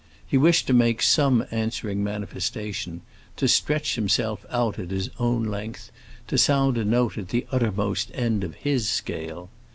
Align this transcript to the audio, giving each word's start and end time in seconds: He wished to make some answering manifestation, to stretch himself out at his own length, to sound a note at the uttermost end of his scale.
He 0.25 0.35
wished 0.35 0.65
to 0.65 0.73
make 0.73 1.03
some 1.03 1.45
answering 1.51 2.03
manifestation, 2.03 3.01
to 3.35 3.47
stretch 3.47 3.93
himself 3.93 4.43
out 4.49 4.79
at 4.79 4.89
his 4.89 5.11
own 5.19 5.43
length, 5.43 5.91
to 6.25 6.39
sound 6.39 6.75
a 6.79 6.83
note 6.83 7.19
at 7.19 7.27
the 7.27 7.45
uttermost 7.51 8.09
end 8.15 8.43
of 8.43 8.55
his 8.55 8.89
scale. 8.89 9.51